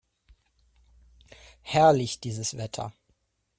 Herrlich, 1.61 2.19
dieses 2.21 2.53
Wetter! 2.57 2.91